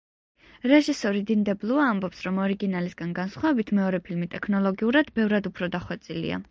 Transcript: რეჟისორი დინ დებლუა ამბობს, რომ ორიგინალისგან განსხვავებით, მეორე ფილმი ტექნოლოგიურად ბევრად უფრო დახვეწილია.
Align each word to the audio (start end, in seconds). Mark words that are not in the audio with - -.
რეჟისორი 0.71 1.21
დინ 1.31 1.43
დებლუა 1.49 1.85
ამბობს, 1.89 2.25
რომ 2.29 2.41
ორიგინალისგან 2.47 3.15
განსხვავებით, 3.21 3.73
მეორე 3.81 4.03
ფილმი 4.09 4.33
ტექნოლოგიურად 4.37 5.17
ბევრად 5.21 5.53
უფრო 5.55 5.75
დახვეწილია. 5.79 6.39